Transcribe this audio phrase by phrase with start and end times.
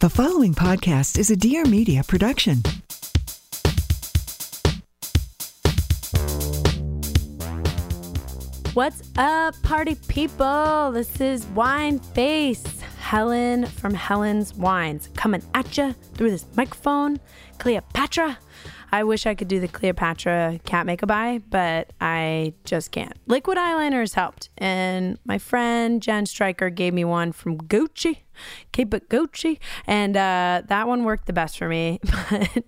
[0.00, 2.62] The following podcast is a Dear Media production.
[8.72, 10.90] What's up, party people?
[10.92, 12.64] This is Wine Face,
[12.98, 17.20] Helen from Helen's Wines, coming at you through this microphone.
[17.58, 18.38] Cleopatra.
[18.92, 23.14] I wish I could do the Cleopatra cat makeup eye, but I just can't.
[23.26, 28.18] Liquid eyeliners helped, and my friend Jen Stryker gave me one from Gucci,
[28.72, 32.00] Keep it Gucci, and uh, that one worked the best for me.
[32.30, 32.64] But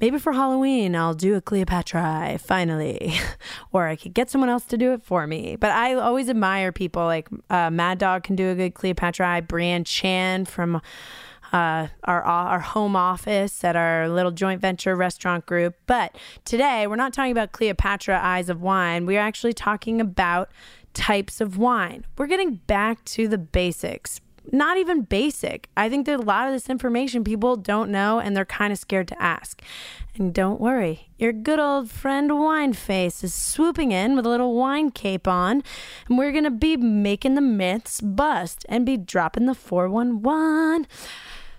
[0.00, 3.12] maybe for Halloween I'll do a Cleopatra eye finally,
[3.72, 5.56] or I could get someone else to do it for me.
[5.56, 9.40] But I always admire people like uh, Mad Dog can do a good Cleopatra eye.
[9.40, 10.80] Brian Chan from
[11.52, 15.74] uh, our our home office at our little joint venture restaurant group.
[15.86, 19.06] But today we're not talking about Cleopatra eyes of wine.
[19.06, 20.50] We're actually talking about
[20.94, 22.04] types of wine.
[22.18, 24.20] We're getting back to the basics.
[24.52, 25.68] Not even basic.
[25.76, 28.78] I think that a lot of this information people don't know and they're kind of
[28.78, 29.62] scared to ask.
[30.16, 34.54] And don't worry, your good old friend Wine Face is swooping in with a little
[34.54, 35.62] wine cape on,
[36.08, 40.88] and we're going to be making the myths bust and be dropping the 411.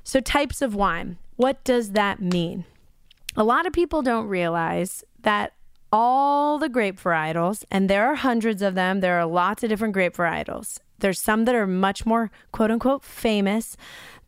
[0.04, 1.18] So, types of wine.
[1.36, 2.66] What does that mean?
[3.36, 5.54] A lot of people don't realize that
[5.92, 9.94] all the grape varietals, and there are hundreds of them, there are lots of different
[9.94, 10.80] grape varietals.
[11.00, 13.76] There's some that are much more quote unquote famous.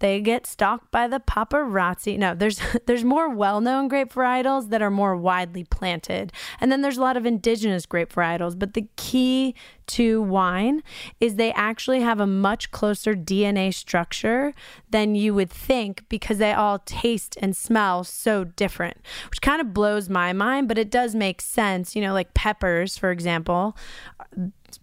[0.04, 2.20] They get stalked by the paparazzi.
[2.20, 6.34] No, there's there's more well-known grape varietals that are more widely planted.
[6.60, 9.56] And then there's a lot of indigenous grape varietals, but the key
[9.88, 10.84] to wine
[11.22, 14.54] is they actually have a much closer DNA structure
[14.90, 18.98] than you would think because they all taste and smell so different,
[19.30, 21.96] which kind of blows my mind, but it does make sense.
[21.96, 23.78] You know, like peppers, for example,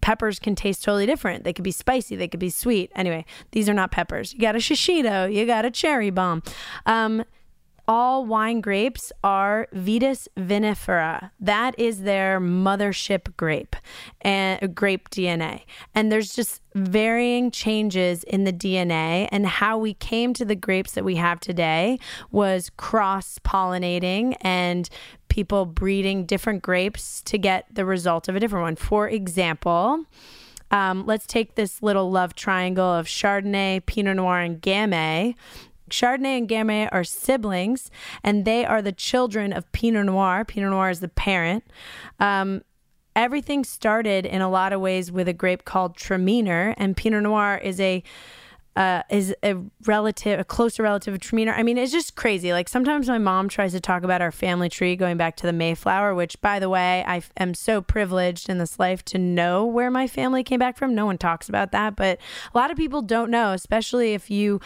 [0.01, 1.43] peppers can taste totally different.
[1.43, 2.91] They could be spicy, they could be sweet.
[2.95, 4.33] Anyway, these are not peppers.
[4.33, 6.43] You got a shishito, you got a cherry bomb.
[6.85, 7.23] Um,
[7.87, 11.31] all wine grapes are Vitis vinifera.
[11.39, 13.75] That is their mothership grape
[14.21, 15.63] and grape DNA.
[15.93, 20.93] And there's just varying changes in the DNA and how we came to the grapes
[20.93, 21.99] that we have today
[22.31, 24.87] was cross pollinating and
[25.31, 28.75] people breeding different grapes to get the result of a different one.
[28.75, 30.03] For example,
[30.71, 35.35] um, let's take this little love triangle of Chardonnay, Pinot Noir, and Gamay.
[35.89, 37.89] Chardonnay and Gamay are siblings,
[38.25, 40.43] and they are the children of Pinot Noir.
[40.43, 41.63] Pinot Noir is the parent.
[42.19, 42.63] Um,
[43.15, 47.57] everything started in a lot of ways with a grape called Traminer, and Pinot Noir
[47.63, 48.03] is a
[48.75, 49.55] uh, is a
[49.85, 51.53] relative, a closer relative of Traminer.
[51.57, 52.53] I mean, it's just crazy.
[52.53, 55.53] Like sometimes my mom tries to talk about our family tree going back to the
[55.53, 59.91] Mayflower, which, by the way, I am so privileged in this life to know where
[59.91, 60.95] my family came back from.
[60.95, 62.19] No one talks about that, but
[62.53, 64.61] a lot of people don't know, especially if you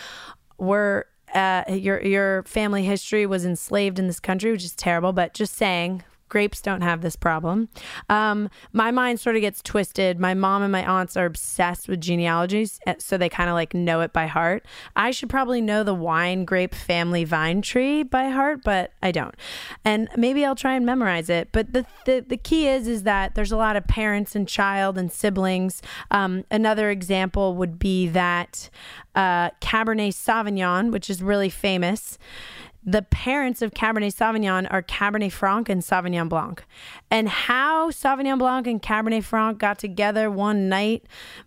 [0.57, 5.13] were uh, your your family history was enslaved in this country, which is terrible.
[5.13, 7.69] But just saying, grapes don't have this problem.
[8.09, 10.19] Um, my mind sort of gets twisted.
[10.19, 13.73] My mom and my aunts are obsessed with genealogies, eh, so they kind of like
[13.73, 14.65] know it by heart.
[14.95, 19.35] I should probably know the wine grape family vine tree by heart, but I don't.
[19.83, 21.49] And maybe I'll try and memorize it.
[21.51, 24.97] But the the, the key is is that there's a lot of parents and child
[24.97, 25.81] and siblings.
[26.11, 28.69] Um, another example would be that
[29.15, 32.17] uh, Cabernet Sauvignon, which is really famous
[32.85, 36.63] the parents of Cabernet Sauvignon are Cabernet Franc and Sauvignon Blanc.
[37.09, 41.05] And how Sauvignon Blanc and Cabernet Franc got together one night,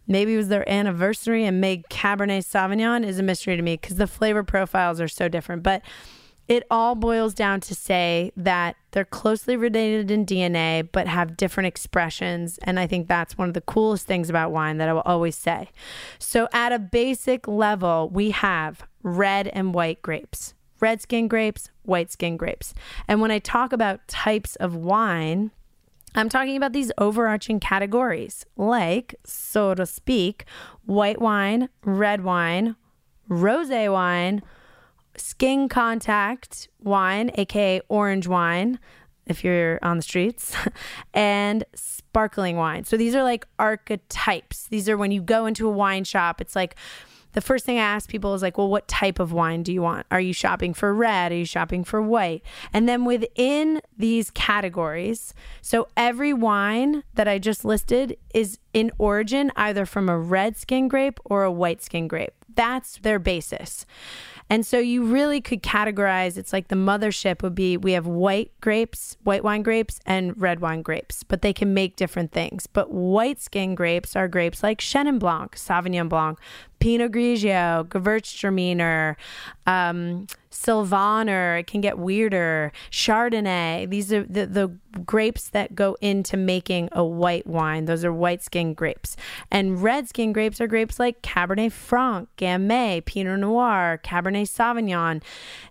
[0.09, 3.97] maybe it was their anniversary and made Cabernet Sauvignon is a mystery to me because
[3.97, 5.63] the flavor profiles are so different.
[5.63, 5.83] But
[6.49, 11.67] it all boils down to say that they're closely related in DNA, but have different
[11.67, 12.59] expressions.
[12.63, 15.37] And I think that's one of the coolest things about wine that I will always
[15.37, 15.69] say.
[16.19, 22.11] So, at a basic level, we have red and white grapes, red skin grapes, white
[22.11, 22.75] skin grapes.
[23.07, 25.51] And when I talk about types of wine,
[26.15, 30.47] I'm talking about these overarching categories, like, so to speak,
[30.87, 32.77] white wine, red wine,
[33.29, 34.43] rose wine
[35.21, 38.79] skin contact wine, aka orange wine,
[39.27, 40.57] if you're on the streets,
[41.15, 42.85] and sparkling wine.
[42.85, 44.67] So these are like archetypes.
[44.69, 46.77] These are when you go into a wine shop, it's like
[47.39, 49.81] the first thing I ask people is like, well, what type of wine do you
[49.81, 50.09] want?
[50.11, 51.31] Are you shopping for red?
[51.31, 52.43] Are you shopping for white?
[52.73, 59.53] And then within these categories, so every wine that I just listed is in origin
[59.55, 62.35] either from a red skin grape or a white skin grape.
[62.57, 63.87] That's their basis.
[64.51, 68.51] And so you really could categorize it's like the mothership would be we have white
[68.61, 72.67] grapes, white wine grapes, and red wine grapes, but they can make different things.
[72.67, 76.39] But white skin grapes are grapes like Chenin Blanc, Sauvignon Blanc,
[76.81, 79.17] Pinot Grigio, Gewürztraminer,
[79.67, 81.59] um, Sylvaner.
[81.59, 82.73] It can get weirder.
[82.91, 83.89] Chardonnay.
[83.89, 87.85] These are the, the grapes that go into making a white wine.
[87.85, 89.17] Those are white skin grapes.
[89.51, 95.23] And red skin grapes are grapes like Cabernet Franc, Gamay, Pinot Noir, Cabernet Sauvignon.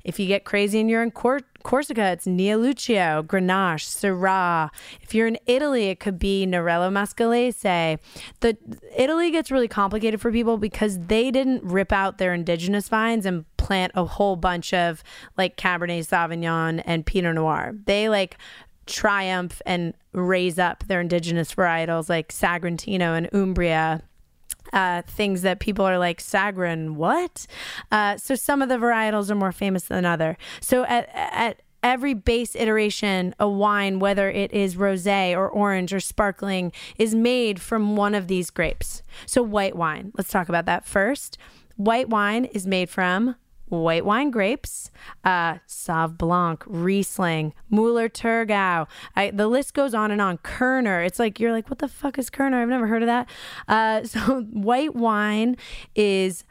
[0.03, 4.69] If you get crazy and you're in court, Corsica, it's Nielluccio, Grenache, Syrah.
[5.02, 8.00] If you're in Italy, it could be Nerello Mascalese.
[8.40, 8.58] The
[8.96, 13.44] Italy gets really complicated for people because they didn't rip out their indigenous vines and
[13.58, 15.04] plant a whole bunch of
[15.36, 17.74] like Cabernet Sauvignon and Pinot Noir.
[17.86, 18.38] They like
[18.86, 24.04] triumph and raise up their indigenous varietals like Sagrantino and Umbria
[24.74, 27.48] uh, things that people are like Sagrin, what?
[27.92, 30.38] Uh, so some of the varietals are more famous than other.
[30.62, 36.00] So at, at every base iteration, a wine, whether it is rosé or orange or
[36.00, 39.02] sparkling, is made from one of these grapes.
[39.25, 41.38] So white wine, let's talk about that first.
[41.75, 43.36] White wine is made from
[43.69, 44.92] white wine grapes,
[45.24, 48.88] uh, Sauv Blanc, Riesling, Müller Thurgau.
[49.16, 50.38] I, the list goes on and on.
[50.40, 51.02] Kerner.
[51.04, 52.62] It's like, you're like, what the fuck is Kerner?
[52.62, 53.30] I've never heard of that.
[53.68, 55.58] Uh, so white wine
[55.96, 56.44] is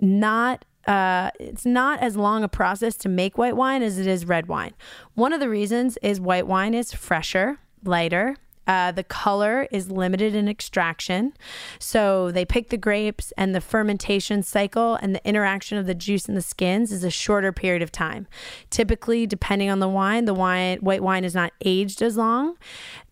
[0.00, 4.24] not uh, it's not as long a process to make white wine as it is
[4.24, 4.72] red wine.
[5.14, 8.36] One of the reasons is white wine is fresher, lighter,
[8.66, 11.32] uh, the color is limited in extraction.
[11.78, 16.26] So they pick the grapes, and the fermentation cycle and the interaction of the juice
[16.26, 18.26] and the skins is a shorter period of time.
[18.70, 22.56] Typically, depending on the wine, the wine white wine is not aged as long.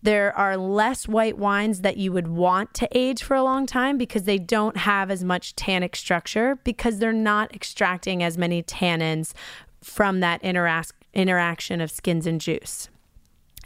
[0.01, 3.97] There are less white wines that you would want to age for a long time
[3.97, 9.33] because they don't have as much tannic structure because they're not extracting as many tannins
[9.81, 12.89] from that interac- interaction of skins and juice.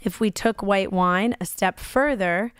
[0.04, 2.52] If we took white wine a step further,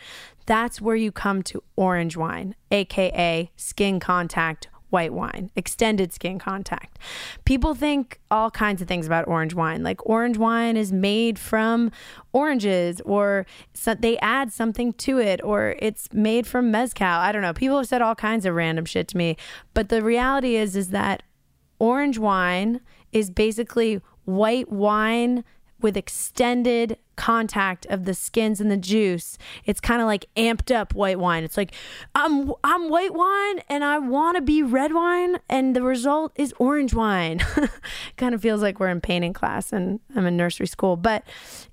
[0.46, 7.00] that's where you come to orange wine, aka skin contact white wine, extended skin contact.
[7.44, 11.90] People think all kinds of things about orange wine, like orange wine is made from
[12.32, 17.08] oranges, or so they add something to it, or it's made from mezcal.
[17.08, 17.52] I don't know.
[17.52, 19.36] People have said all kinds of random shit to me,
[19.74, 21.24] but the reality is, is that
[21.80, 22.80] orange wine
[23.10, 25.42] is basically white wine
[25.84, 29.36] with extended contact of the skins and the juice.
[29.66, 31.44] It's kind of like amped up white wine.
[31.44, 31.72] It's like
[32.14, 36.54] I'm I'm white wine and I want to be red wine and the result is
[36.58, 37.40] orange wine.
[38.16, 41.22] kind of feels like we're in painting class and I'm in nursery school, but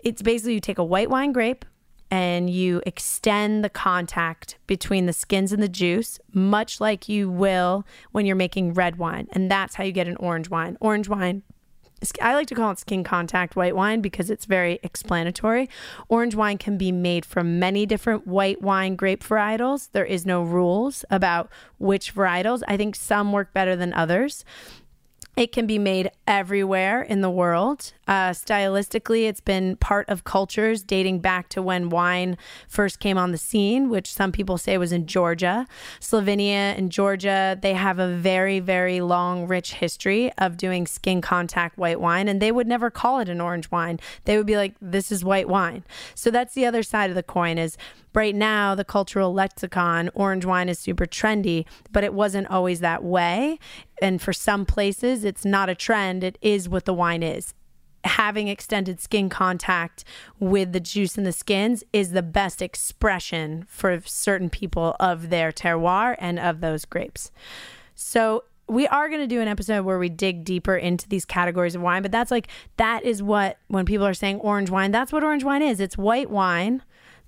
[0.02, 1.64] it's basically you take a white wine grape
[2.12, 7.86] and you extend the contact between the skins and the juice, much like you will
[8.12, 9.30] when you're making red wine.
[9.32, 10.78] And that's how you get an orange wine.
[10.82, 11.44] Orange wine
[12.22, 15.70] I like to call it skin contact white wine because it's very explanatory.
[16.10, 19.90] Orange wine can be made from many different white wine grape varietals.
[19.92, 22.64] There is no rules about which varietals.
[22.68, 24.44] I think some work better than others.
[25.38, 27.94] It can be made everywhere in the world.
[28.06, 33.32] Uh, stylistically, it's been part of cultures dating back to when wine first came on
[33.32, 35.68] the scene, which some people say was in Georgia.
[36.02, 41.78] Slovenia and Georgia, they have a very, very long, rich history of doing skin contact
[41.78, 44.00] white wine, and they would never call it an orange wine.
[44.26, 45.86] They would be like, this is white wine.
[46.14, 47.78] So that's the other side of the coin is
[48.14, 53.04] right now the cultural lexicon orange wine is super trendy but it wasn't always that
[53.04, 53.60] way.
[54.02, 56.24] And for some places it's not a trend.
[56.24, 57.54] It is what the wine is.
[58.04, 60.04] Having extended skin contact
[60.40, 65.52] with the juice in the skins is the best expression for certain people of their
[65.52, 67.32] terroir and of those grapes.
[67.94, 71.76] So we are going to do an episode where we dig deeper into these categories
[71.76, 75.12] of wine, but that's like that is what when people are saying orange wine, that's
[75.12, 75.80] what orange wine is.
[75.80, 76.82] It's white wine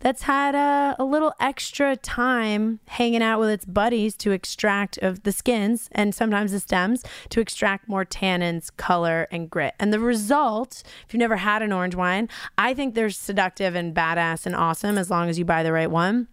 [0.04, 5.24] that's had a, a little extra time hanging out with its buddies to extract of
[5.24, 9.74] the skins and sometimes the stems to extract more tannins, color, and grit.
[9.80, 13.96] And the result, if you've never had an orange wine, I think they're seductive and
[13.96, 16.28] badass and awesome as long as you buy the right one.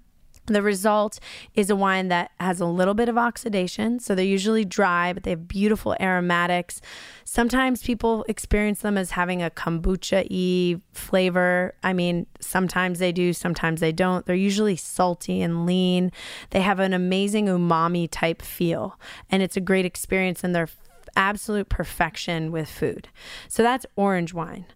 [0.50, 1.20] The result
[1.54, 4.00] is a wine that has a little bit of oxidation.
[4.00, 6.80] So they're usually dry, but they have beautiful aromatics.
[7.24, 11.74] Sometimes people experience them as having a kombucha y flavor.
[11.84, 14.26] I mean, sometimes they do, sometimes they don't.
[14.26, 16.10] They're usually salty and lean.
[16.50, 18.98] They have an amazing umami type feel,
[19.30, 20.68] and it's a great experience, and they're
[21.16, 23.08] absolute perfection with food.
[23.48, 24.66] So that's orange wine.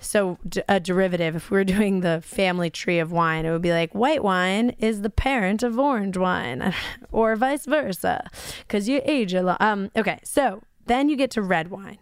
[0.00, 0.38] So,
[0.68, 3.94] a derivative, if we are doing the family tree of wine, it would be like
[3.94, 6.74] white wine is the parent of orange wine,
[7.12, 8.28] or vice versa,
[8.60, 9.60] because you age a lot.
[9.60, 11.98] Um, okay, so then you get to red wine.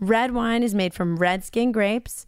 [0.00, 2.26] Red wine is made from red skin grapes.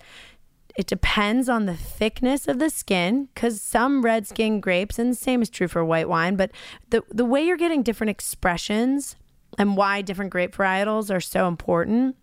[0.77, 5.17] It depends on the thickness of the skin because some red skin grapes, and the
[5.17, 6.51] same is true for white wine, but
[6.91, 9.17] the, the way you're getting different expressions
[9.57, 12.17] and why different grape varietals are so important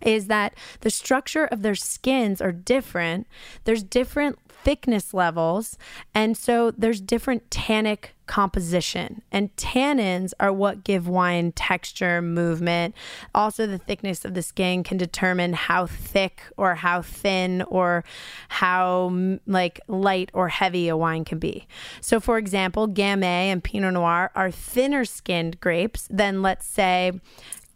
[0.00, 3.26] is that the structure of their skins are different.
[3.64, 5.78] There's different thickness levels,
[6.14, 9.22] and so there's different tannic composition.
[9.32, 12.94] And tannins are what give wine texture, movement.
[13.34, 18.04] Also, the thickness of the skin can determine how thick or how thin or
[18.48, 21.66] how like light or heavy a wine can be.
[22.00, 27.12] So, for example, Gamay and Pinot Noir are thinner skinned grapes than, let's say,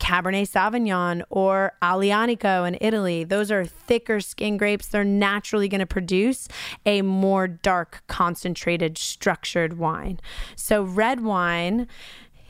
[0.03, 3.23] Cabernet Sauvignon or Aglianico in Italy.
[3.23, 4.89] Those are thicker skin grapes.
[4.89, 6.49] They're naturally going to produce
[6.85, 10.19] a more dark, concentrated, structured wine.
[10.57, 11.87] So, red wine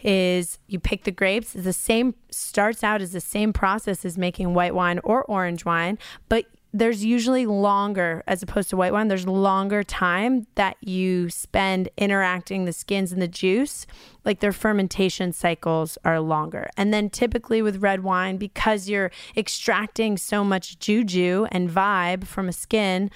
[0.02, 4.52] is you pick the grapes the same starts out as the same process as making
[4.52, 5.97] white wine or orange wine
[6.28, 11.88] but there's usually longer as opposed to white wine there's longer time that you spend
[11.97, 13.87] interacting the skins and the juice.
[14.25, 16.71] Like their fermentation cycles are longer.
[16.76, 22.49] And then typically with red wine because you're extracting so much juju and vibe from
[22.49, 23.11] a skin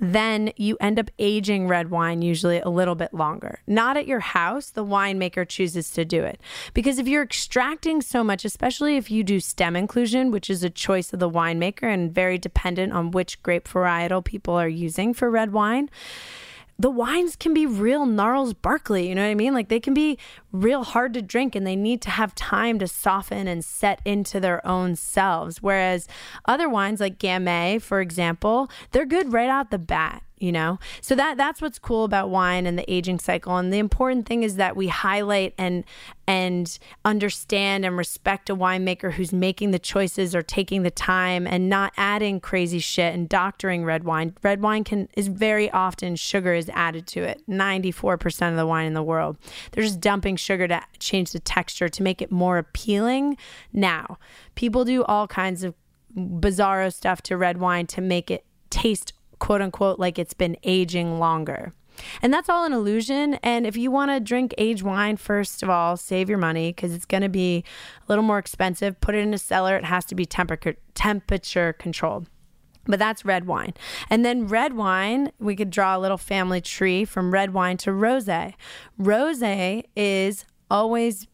[0.00, 3.60] then you end up aging red wine usually a little bit longer.
[3.66, 6.40] Not at your house, the winemaker chooses to do it.
[6.72, 10.70] Because if you're extracting so much, especially if you do stem inclusion, which is a
[10.70, 15.30] choice of the winemaker and very dependent on which grape varietal people are using for
[15.30, 15.88] red wine,
[16.78, 19.54] the wines can be real gnarls Barkley, you know what I mean?
[19.54, 20.18] Like they can be
[20.54, 24.38] real hard to drink and they need to have time to soften and set into
[24.38, 25.60] their own selves.
[25.60, 26.06] Whereas
[26.46, 30.78] other wines like Gamay, for example, they're good right out the bat you know?
[31.00, 33.56] So that that's what's cool about wine and the aging cycle.
[33.56, 35.84] And the important thing is that we highlight and
[36.26, 41.68] and understand and respect a winemaker who's making the choices or taking the time and
[41.68, 44.34] not adding crazy shit and doctoring red wine.
[44.42, 47.42] Red wine can is very often sugar is added to it.
[47.48, 49.36] 94% of the wine in the world.
[49.72, 53.36] They're just dumping sugar to change the texture to make it more appealing
[53.72, 54.18] now
[54.54, 55.74] people do all kinds of
[56.16, 61.18] bizarro stuff to red wine to make it taste quote unquote like it's been aging
[61.18, 61.72] longer.
[62.22, 63.34] And that's all an illusion.
[63.34, 66.92] And if you want to drink aged wine, first of all, save your money because
[66.92, 67.62] it's going to be
[68.00, 69.00] a little more expensive.
[69.00, 69.76] Put it in a cellar.
[69.76, 72.28] It has to be temperature temperature controlled.
[72.86, 73.74] But that's red wine.
[74.10, 77.90] And then red wine, we could draw a little family tree from red wine to
[77.90, 78.54] rosé.
[79.00, 81.26] Rosé is always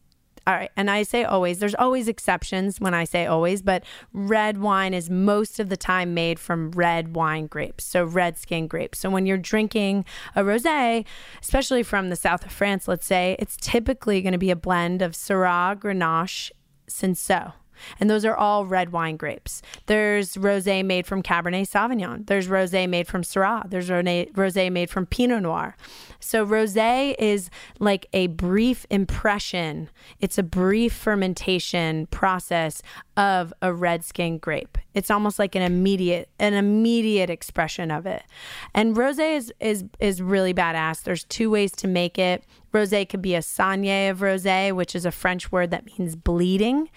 [0.47, 4.57] all right, and I say always, there's always exceptions when I say always, but red
[4.57, 8.97] wine is most of the time made from red wine grapes, so red skin grapes.
[8.97, 10.03] So when you're drinking
[10.35, 11.05] a rosé,
[11.43, 15.03] especially from the south of France, let's say, it's typically going to be a blend
[15.03, 16.49] of Syrah, Grenache,
[16.89, 17.53] Cinsault.
[17.99, 19.61] And those are all red wine grapes.
[19.85, 22.27] There's rosé made from Cabernet Sauvignon.
[22.27, 23.69] There's rosé made from Syrah.
[23.69, 25.75] There's rosé made from Pinot Noir.
[26.19, 29.89] So rosé is like a brief impression.
[30.19, 32.81] It's a brief fermentation process
[33.17, 34.77] of a red skin grape.
[34.93, 38.23] It's almost like an immediate an immediate expression of it.
[38.73, 41.03] And rosé is is is really badass.
[41.03, 42.43] There's two ways to make it.
[42.73, 46.89] Rosé could be a saignée of rosé, which is a French word that means bleeding.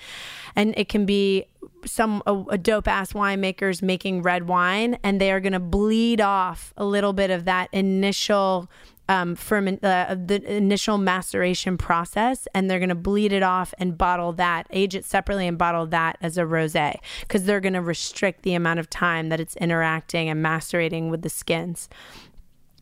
[0.57, 1.47] And it can be
[1.87, 6.19] some a, a dope ass winemakers making red wine and they are going to bleed
[6.19, 8.71] off a little bit of that initial
[9.09, 13.99] um, ferment uh, the initial maceration process, and they're going to bleed it off and
[13.99, 17.83] bottle that, age it separately, and bottle that as a rosé because they're going to
[17.83, 21.89] restrict the amount of time that it's interacting and macerating with the skins.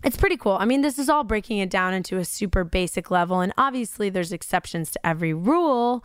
[0.04, 0.56] It's pretty cool.
[0.58, 4.08] I mean, this is all breaking it down into a super basic level, and obviously,
[4.08, 6.04] there's exceptions to every rule.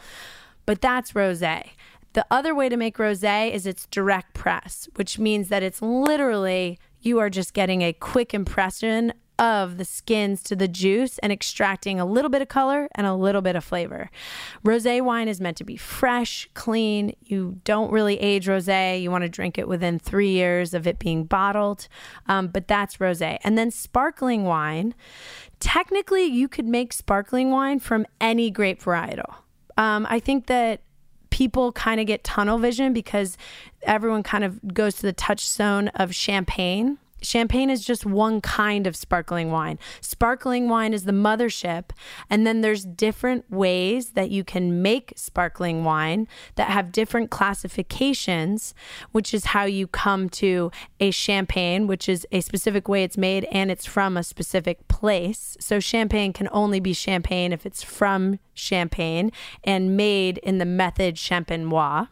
[0.68, 1.72] But that's rosé.
[2.14, 6.78] The other way to make rosé is it's direct press, which means that it's literally
[7.02, 12.00] you are just getting a quick impression of the skins to the juice and extracting
[12.00, 14.10] a little bit of color and a little bit of flavor.
[14.66, 17.16] Rosé wine is meant to be fresh, clean.
[17.24, 19.00] You don't really age rosé.
[19.02, 21.88] You want to drink it within three years of it being bottled,
[22.28, 23.38] um, but that's rosé.
[23.44, 24.96] And then sparkling wine.
[25.60, 29.36] Technically, you could make sparkling wine from any grape varietal.
[29.78, 30.82] Um, I think that
[31.30, 33.38] people kind of get tunnel vision because
[33.84, 38.96] everyone kind of goes to the touchstone of champagne Champagne is just one kind of
[38.96, 39.80] sparkling wine.
[40.02, 41.90] Sparkling wine is the mothership.
[42.30, 48.74] And then there's different ways that you can make sparkling wine that have different classifications,
[49.12, 53.46] which is how you come to a champagne, which is a specific way it's made
[53.46, 55.58] and it's from a specific place.
[55.60, 59.32] So champagne can only be champagne if it's from Champagne
[59.64, 62.08] and made in the method champenois.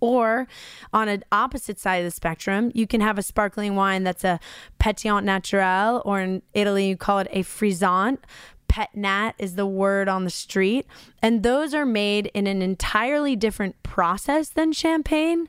[0.00, 0.46] Or
[0.92, 4.40] on an opposite side of the spectrum, you can have a sparkling wine that's a
[4.80, 8.18] pétillant naturel, or in Italy, you call it a frizzante.
[8.68, 10.86] Pet nat is the word on the street.
[11.22, 15.48] And those are made in an entirely different process than champagne.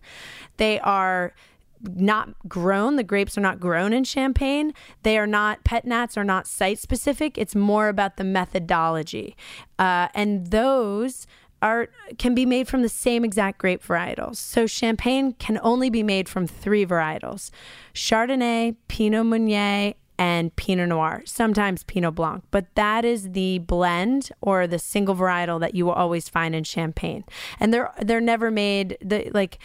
[0.57, 1.33] They are
[1.81, 2.95] not grown.
[2.95, 4.73] The grapes are not grown in Champagne.
[5.03, 7.37] They are not, pet nats are not site specific.
[7.37, 9.35] It's more about the methodology.
[9.77, 11.27] Uh, and those
[11.61, 14.37] are can be made from the same exact grape varietals.
[14.37, 17.51] So champagne can only be made from three varietals:
[17.93, 22.43] Chardonnay, Pinot Meunier, and Pinot Noir, sometimes Pinot Blanc.
[22.51, 26.63] But that is the blend or the single varietal that you will always find in
[26.63, 27.23] champagne.
[27.59, 29.59] And they're they're never made the like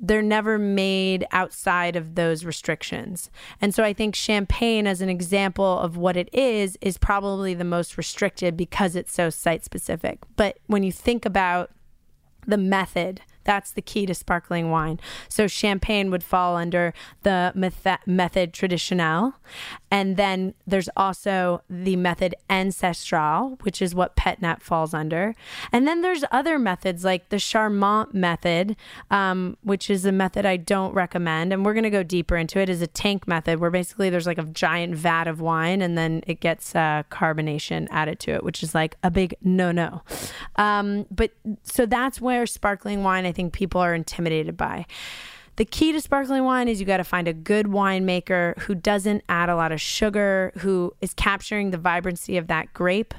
[0.00, 3.30] they're never made outside of those restrictions.
[3.60, 7.64] And so I think champagne, as an example of what it is, is probably the
[7.64, 10.20] most restricted because it's so site specific.
[10.36, 11.70] But when you think about
[12.46, 15.00] the method that's the key to sparkling wine.
[15.30, 19.32] So champagne would fall under the method, method traditionnel.
[19.90, 25.34] And then there's also the method ancestral, which is what pet nat falls under.
[25.72, 28.76] And then there's other methods like the Charmat method,
[29.10, 31.50] um, which is a method I don't recommend.
[31.50, 34.26] And we're going to go deeper into it, is a tank method where basically there's
[34.26, 38.44] like a giant vat of wine and then it gets uh, carbonation added to it,
[38.44, 40.02] which is like a big no no.
[40.56, 41.30] Um, but
[41.62, 44.84] so that's where sparkling wine, I think people are intimidated by.
[45.58, 49.22] The key to sparkling wine is you got to find a good winemaker who doesn't
[49.28, 53.14] add a lot of sugar, who is capturing the vibrancy of that grape.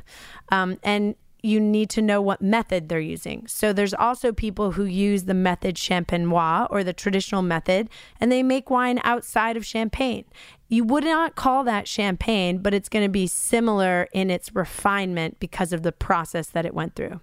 [0.51, 3.47] Um, and you need to know what method they're using.
[3.47, 8.43] So there's also people who use the method champenois or the traditional method and they
[8.43, 10.25] make wine outside of champagne.
[10.67, 15.39] You would not call that champagne, but it's going to be similar in its refinement
[15.39, 17.21] because of the process that it went through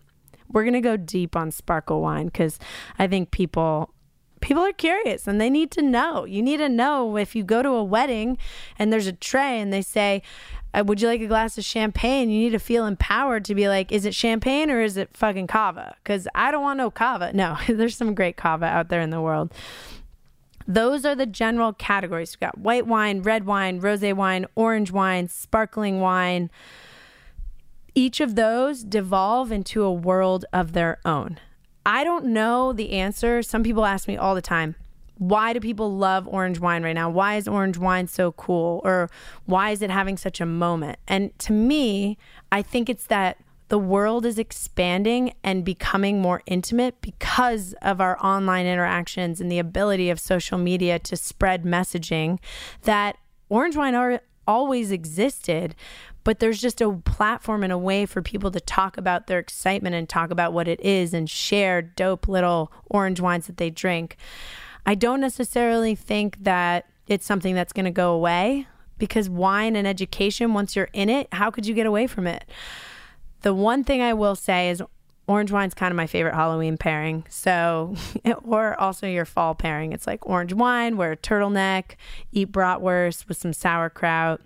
[0.53, 2.59] we're going to go deep on sparkle wine because
[2.99, 3.91] I think people
[4.41, 6.25] people are curious and they need to know.
[6.25, 8.39] You need to know if you go to a wedding
[8.79, 10.23] and there's a tray and they say,
[10.75, 13.69] uh, "Would you like a glass of champagne?" You need to feel empowered to be
[13.69, 17.33] like, "Is it champagne or is it fucking cava?" Because I don't want no cava.
[17.33, 19.53] No, there's some great cava out there in the world.
[20.69, 22.33] Those are the general categories.
[22.33, 26.51] We've got white wine, red wine, rosé wine, orange wine, sparkling wine
[27.97, 31.41] each of those devolve into a world of their own.
[31.85, 33.43] I don't know the answer.
[33.43, 34.77] Some people ask me all the time,
[35.19, 37.09] why do people love orange wine right now?
[37.09, 38.83] Why is orange wine so cool?
[38.85, 39.09] Or
[39.47, 40.99] why is it having such a moment?
[41.09, 42.19] And to me,
[42.53, 48.23] I think it's that the world is expanding and becoming more intimate because of our
[48.25, 52.39] online interactions and the ability of social media to spread messaging
[52.83, 53.17] that
[53.49, 53.95] orange wine
[54.47, 55.75] always existed,
[56.25, 59.95] but there's just a platform and a way for people to talk about their excitement
[59.95, 64.17] and talk about what it is and share dope little orange wines that they drink.
[64.85, 68.67] I don't necessarily think that it's something that's going to go away
[68.99, 72.45] because wine and education, once you're in it, how could you get away from it?
[73.43, 74.83] The one thing I will say is
[75.29, 77.27] orange wine's kind of my favorite Halloween pairing.
[77.29, 77.95] So,
[78.45, 79.93] or also your fall pairing.
[79.93, 81.97] It's like orange wine, wear a turtleneck,
[82.33, 84.41] eat bratwurst with some sauerkraut.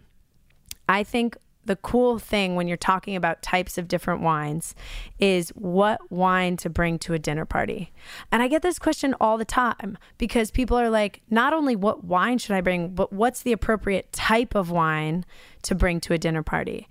[0.89, 4.75] I think the cool thing when you're talking about types of different wines
[5.19, 7.93] is what wine to bring to a dinner party.
[8.33, 12.03] And I get this question all the time because people are like, not only what
[12.03, 15.25] wine should I bring, but what's the appropriate type of wine
[15.63, 16.89] to bring to a dinner party?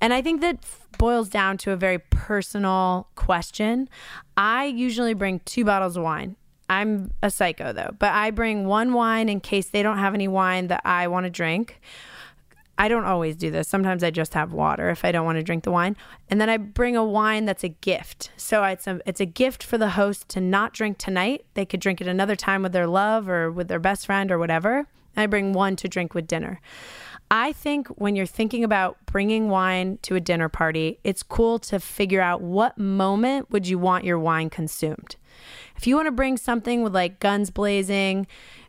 [0.00, 0.64] And I think that
[0.98, 3.88] boils down to a very personal question.
[4.36, 6.36] I usually bring two bottles of wine.
[6.70, 10.28] I'm a psycho though, but I bring one wine in case they don't have any
[10.28, 11.80] wine that I want to drink
[12.76, 13.68] I don't always do this.
[13.68, 15.96] Sometimes I just have water if I don't want to drink the wine.
[16.28, 18.30] And then I bring a wine that's a gift.
[18.36, 21.44] So it's a, it's a gift for the host to not drink tonight.
[21.54, 24.38] They could drink it another time with their love or with their best friend or
[24.38, 24.78] whatever.
[24.78, 26.60] And I bring one to drink with dinner.
[27.30, 31.80] I think when you're thinking about bringing wine to a dinner party, it's cool to
[31.80, 35.16] figure out what moment would you want your wine consumed.
[35.76, 38.26] If you want to bring something with like guns blazing,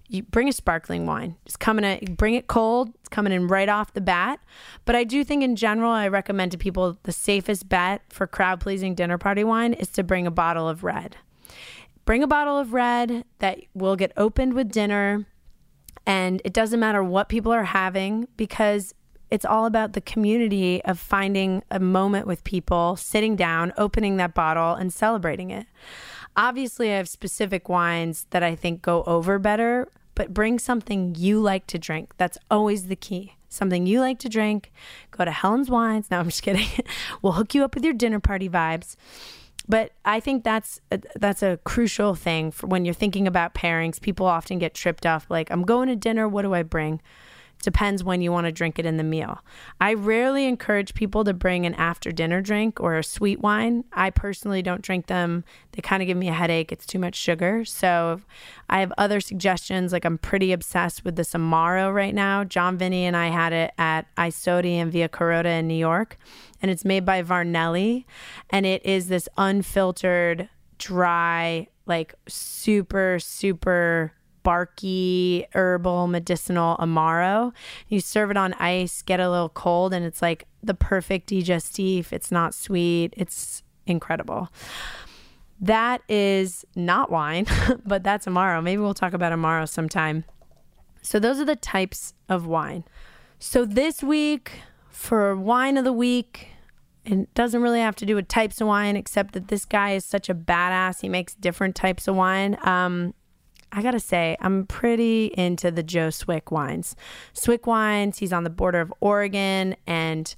[0.07, 1.35] you bring a sparkling wine.
[1.45, 2.89] It's coming in, bring it cold.
[2.99, 4.39] It's coming in right off the bat.
[4.85, 8.59] But I do think in general, I recommend to people the safest bet for crowd
[8.59, 11.17] pleasing dinner party wine is to bring a bottle of red.
[12.05, 15.25] Bring a bottle of red that will get opened with dinner.
[16.05, 18.93] And it doesn't matter what people are having because
[19.31, 24.33] it's all about the community of finding a moment with people, sitting down, opening that
[24.33, 25.65] bottle, and celebrating it.
[26.37, 31.41] Obviously, I have specific wines that I think go over better, but bring something you
[31.41, 32.13] like to drink.
[32.17, 33.33] That's always the key.
[33.49, 34.71] Something you like to drink.
[35.11, 36.11] Go to Helen's Wines.
[36.11, 36.67] No, I'm just kidding.
[37.21, 38.95] we'll hook you up with your dinner party vibes.
[39.67, 43.99] But I think that's a, that's a crucial thing when you're thinking about pairings.
[43.99, 46.27] People often get tripped up like, I'm going to dinner.
[46.27, 47.01] What do I bring?
[47.61, 49.39] Depends when you want to drink it in the meal.
[49.81, 53.85] I rarely encourage people to bring an after dinner drink or a sweet wine.
[53.91, 55.43] I personally don't drink them.
[55.71, 56.71] They kind of give me a headache.
[56.71, 57.65] It's too much sugar.
[57.65, 58.21] So
[58.69, 59.91] I have other suggestions.
[59.91, 62.43] Like I'm pretty obsessed with this Amaro right now.
[62.43, 66.17] Jon Vinny and I had it at I Sodi and Via Carota in New York.
[66.61, 68.05] And it's made by Varnelli.
[68.51, 74.13] And it is this unfiltered, dry, like super, super
[74.45, 77.51] barky herbal medicinal amaro.
[77.89, 82.13] You serve it on ice, get a little cold, and it's like the perfect digestif.
[82.13, 83.13] It's not sweet.
[83.17, 84.49] It's incredible.
[85.59, 87.47] That is not wine,
[87.85, 88.63] but that's amaro.
[88.63, 90.23] Maybe we'll talk about amaro sometime.
[91.01, 92.83] So those are the types of wine.
[93.39, 94.51] So this week
[94.89, 96.49] for wine of the week,
[97.03, 100.05] it doesn't really have to do with types of wine, except that this guy is
[100.05, 101.01] such a badass.
[101.01, 102.57] He makes different types of wine.
[102.63, 103.13] Um,
[103.75, 106.95] I gotta say, I'm pretty into the Joe Swick wines.
[107.33, 110.33] Swick wines, he's on the border of Oregon and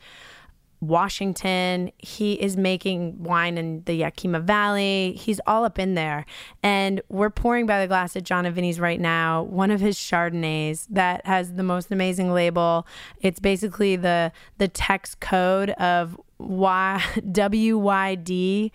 [0.79, 1.91] Washington.
[1.99, 5.13] He is making wine in the Yakima Valley.
[5.13, 6.25] He's all up in there.
[6.63, 9.97] And we're pouring by the glass at Jon and Vinny's right now one of his
[9.97, 12.87] Chardonnays that has the most amazing label.
[13.21, 18.71] It's basically the the text code of Y W Y D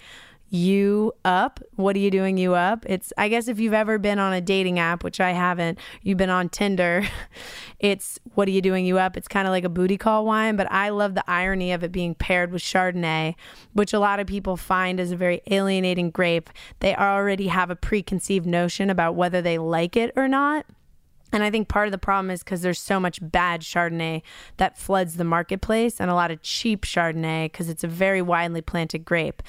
[0.53, 1.61] you up.
[1.77, 2.85] What are you doing you up?
[2.87, 6.19] It's I guess if you've ever been on a dating app, which I haven't, you've
[6.19, 7.09] been on Tinder,
[7.81, 9.17] it's what are you doing you up?
[9.17, 11.91] It's kind of like a booty call wine, but I love the irony of it
[11.91, 13.35] being paired with Chardonnay,
[13.73, 16.51] which a lot of people find is a very alienating grape.
[16.81, 20.67] They already have a preconceived notion about whether they like it or not.
[21.33, 24.21] And I think part of the problem is because there's so much bad Chardonnay
[24.59, 28.61] that floods the marketplace and a lot of cheap Chardonnay because it's a very widely
[28.61, 29.43] planted grape.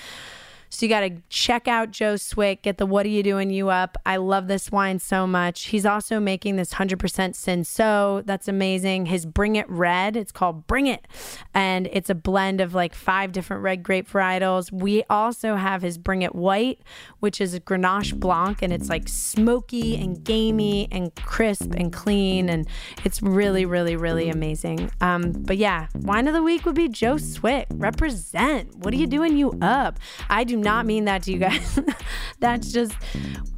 [0.74, 3.70] So you got to check out Joe Swick, get the What Are You Doing You
[3.70, 3.96] Up.
[4.08, 5.66] I love this wine so much.
[5.66, 8.26] He's also making this 100% Cinsault.
[8.26, 9.06] That's amazing.
[9.06, 11.08] His Bring It Red, it's called Bring It.
[11.54, 14.72] And it's a blend of like five different red grape varietals.
[14.72, 16.82] We also have his Bring It White,
[17.20, 22.50] which is a Grenache Blanc, and it's like smoky and gamey and crisp and clean.
[22.50, 22.68] And
[23.04, 24.90] it's really, really, really amazing.
[25.02, 27.68] Um, but yeah, wine of the week would be Joe Swick.
[27.70, 28.76] Represent.
[28.78, 30.00] What are you doing you up?
[30.32, 31.80] I do not mean that to you guys.
[32.40, 32.94] That's just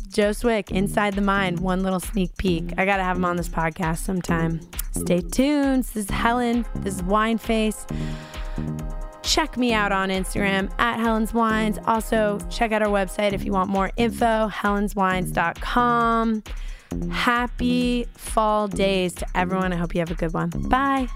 [0.09, 2.73] Joe Swick, Inside the Mind, one little sneak peek.
[2.77, 4.61] I got to have him on this podcast sometime.
[4.91, 5.83] Stay tuned.
[5.83, 6.65] This is Helen.
[6.75, 7.85] This is Wine Face.
[9.23, 11.79] Check me out on Instagram at Helen's Wines.
[11.85, 16.43] Also, check out our website if you want more info, helenswines.com.
[17.11, 19.73] Happy fall days to everyone.
[19.73, 20.49] I hope you have a good one.
[20.69, 21.07] Bye.